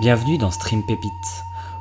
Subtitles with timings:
[0.00, 1.12] Bienvenue dans Stream Pépite.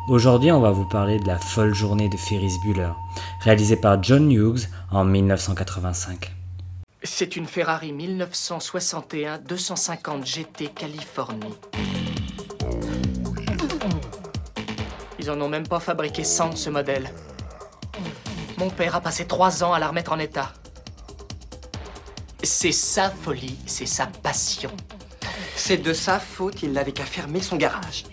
[0.08, 2.92] Aujourd'hui, on va vous parler de la folle journée de Ferris Bueller,
[3.40, 6.32] réalisée par John Hughes en 1985.
[7.02, 11.56] C'est une Ferrari 1961 250 GT Californie.
[15.18, 17.10] Ils en ont même pas fabriqué 100 de ce modèle.
[18.60, 20.54] Mon père a passé trois ans à la remettre en état.
[22.44, 24.70] C'est sa folie, c'est sa passion.
[25.56, 28.06] C'est de sa faute, il n'avait qu'à fermer son garage.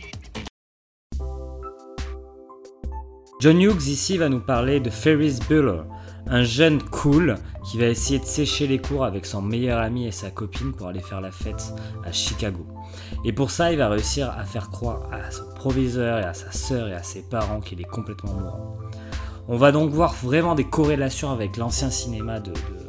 [3.40, 5.80] John Hughes ici va nous parler de Ferris Bueller,
[6.26, 10.10] un jeune cool qui va essayer de sécher les cours avec son meilleur ami et
[10.10, 11.72] sa copine pour aller faire la fête
[12.04, 12.66] à Chicago.
[13.24, 16.52] Et pour ça, il va réussir à faire croire à son proviseur et à sa
[16.52, 18.76] sœur et à ses parents qu'il est complètement mourant.
[19.48, 22.79] On va donc voir vraiment des corrélations avec l'ancien cinéma de, de,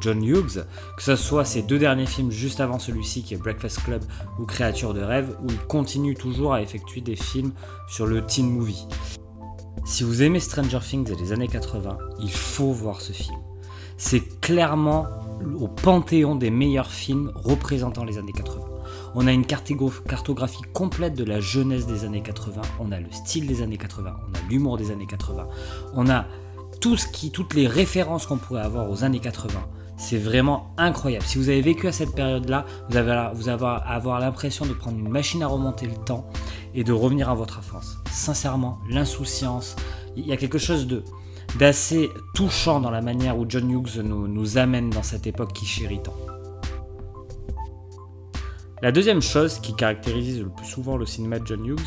[0.00, 0.64] John Hughes,
[0.96, 4.02] que ce soit ses deux derniers films juste avant celui-ci qui est Breakfast Club
[4.38, 7.52] ou Créature de rêve, où il continue toujours à effectuer des films
[7.88, 8.86] sur le teen movie.
[9.84, 13.38] Si vous aimez Stranger Things et les années 80, il faut voir ce film.
[13.96, 15.06] C'est clairement
[15.58, 18.64] au panthéon des meilleurs films représentant les années 80.
[19.14, 23.46] On a une cartographie complète de la jeunesse des années 80, on a le style
[23.46, 25.48] des années 80, on a l'humour des années 80,
[25.94, 26.26] on a
[26.80, 29.48] toutes les références qu'on pourrait avoir aux années 80.
[29.96, 31.24] C'est vraiment incroyable.
[31.24, 32.96] Si vous avez vécu à cette période-là, vous
[33.48, 36.28] allez avoir l'impression de prendre une machine à remonter le temps
[36.74, 37.98] et de revenir à votre enfance.
[38.12, 39.74] Sincèrement, l'insouciance,
[40.16, 40.86] il y a quelque chose
[41.58, 45.66] d'assez touchant dans la manière où John Hughes nous, nous amène dans cette époque qui
[45.66, 46.14] chérit tant.
[48.80, 51.80] La deuxième chose qui caractérise le plus souvent le cinéma de John Hughes,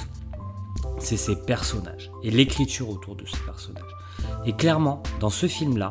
[1.00, 3.84] c'est ses personnages et l'écriture autour de ces personnages.
[4.46, 5.90] Et clairement, dans ce film-là,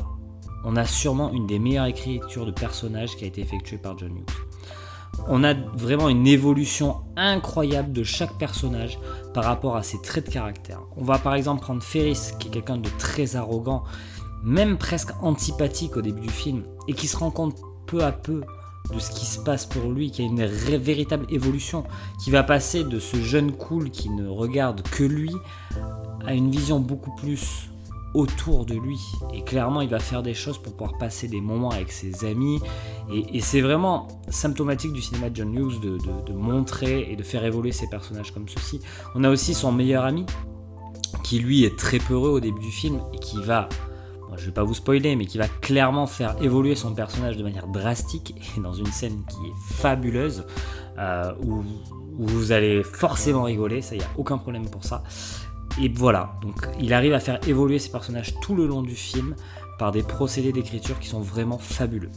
[0.65, 4.17] on a sûrement une des meilleures écritures de personnages qui a été effectuée par John
[4.17, 4.25] Hughes.
[5.29, 8.99] On a vraiment une évolution incroyable de chaque personnage
[9.35, 10.81] par rapport à ses traits de caractère.
[10.97, 13.85] On va par exemple prendre Ferris, qui est quelqu'un de très arrogant,
[14.43, 17.57] même presque antipathique au début du film, et qui se rend compte
[17.87, 18.43] peu à peu
[18.93, 21.85] de ce qui se passe pour lui, qui a une véritable évolution,
[22.23, 25.33] qui va passer de ce jeune cool qui ne regarde que lui
[26.27, 27.71] à une vision beaucoup plus
[28.15, 28.99] autour de lui.
[29.33, 32.61] Et clairement, il va faire des choses pour pouvoir passer des moments avec ses amis.
[33.13, 37.45] Et, c'est vraiment symptomatique du cinéma de John Hughes de, de, montrer et de faire
[37.45, 38.81] évoluer ses personnages comme ceci.
[39.15, 40.27] On a aussi son meilleur ami,
[41.23, 43.69] qui lui est très peureux au début du film et qui va
[44.37, 47.67] je vais pas vous spoiler, mais qui va clairement faire évoluer son personnage de manière
[47.67, 50.45] drastique et dans une scène qui est fabuleuse,
[50.99, 51.63] euh, où,
[52.23, 55.03] vous allez forcément rigoler, ça y a aucun problème pour ça.
[55.81, 59.35] Et voilà, donc il arrive à faire évoluer ses personnages tout le long du film
[59.79, 62.11] par des procédés d'écriture qui sont vraiment fabuleux.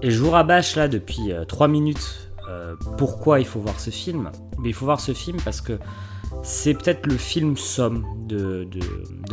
[0.00, 3.90] Et je vous rabâche là depuis 3 euh, minutes euh, pourquoi il faut voir ce
[3.90, 4.30] film.
[4.58, 5.78] Mais il faut voir ce film parce que
[6.42, 8.68] c'est peut-être le film somme de,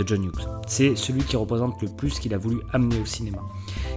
[0.05, 0.47] John Hughes.
[0.67, 3.39] C'est celui qui représente le plus qu'il a voulu amener au cinéma.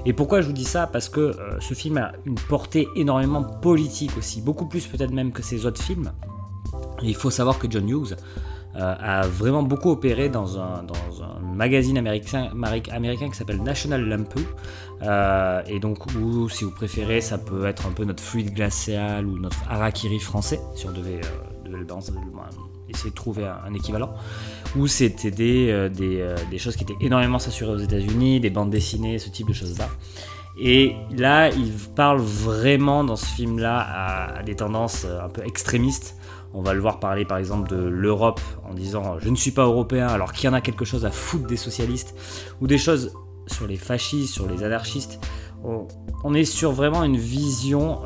[0.04, 0.86] Et pourquoi je vous dis ça?
[0.86, 5.32] Parce que euh, ce film a une portée énormément politique aussi, beaucoup plus peut-être même
[5.32, 6.12] que ses autres films.
[7.02, 8.16] il faut savoir que John Hughes
[8.76, 10.84] euh, a vraiment beaucoup opéré dans un,
[11.42, 12.50] magazine américain,
[12.92, 14.42] américain qui s'appelle National Lampoon.
[15.02, 19.26] Euh, et donc, ou si vous préférez, ça peut être un peu notre fluide glacial
[19.26, 21.20] ou notre harakiri français, si on devait,
[21.64, 21.86] devait le
[22.88, 24.14] essayer de trouver un, équivalent,
[24.76, 28.70] où c'était des, euh, euh, des, choses qui étaient énormément censurées aux États-Unis, des bandes
[28.70, 29.88] dessinées, ce type de choses-là.
[30.58, 36.16] Et là, il parle vraiment dans ce film-là à, des tendances euh, un peu extrémistes.
[36.54, 39.64] On va le voir parler par exemple de l'Europe en disant je ne suis pas
[39.64, 42.14] européen alors qu'il y en a quelque chose à foutre des socialistes,
[42.62, 43.12] ou des choses
[43.46, 45.20] sur les fascistes, sur les anarchistes.
[46.24, 48.00] On, est sur vraiment une vision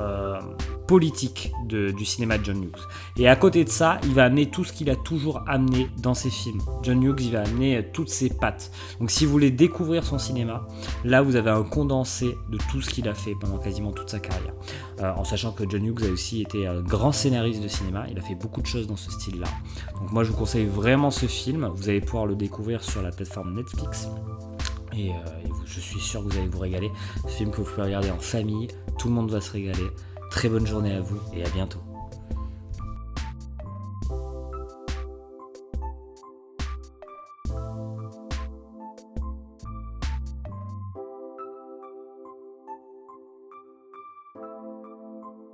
[0.90, 2.80] politique du cinéma de John Hughes.
[3.16, 6.14] Et à côté de ça, il va amener tout ce qu'il a toujours amené dans
[6.14, 6.60] ses films.
[6.82, 8.72] John Hughes, il va amener euh, toutes ses pattes.
[8.98, 10.66] Donc si vous voulez découvrir son cinéma,
[11.04, 14.18] là vous avez un condensé de tout ce qu'il a fait pendant quasiment toute sa
[14.18, 14.52] carrière.
[15.00, 18.18] Euh, en sachant que John Hughes a aussi été un grand scénariste de cinéma, il
[18.18, 19.46] a fait beaucoup de choses dans ce style-là.
[20.00, 23.12] Donc moi je vous conseille vraiment ce film, vous allez pouvoir le découvrir sur la
[23.12, 24.08] plateforme Netflix.
[24.96, 25.14] Et, euh,
[25.66, 26.90] je suis sûr que vous allez vous régaler.
[27.28, 28.66] Ce film que vous pouvez regarder en famille,
[28.98, 29.86] tout le monde va se régaler.
[30.30, 31.80] Très bonne journée à vous et à bientôt.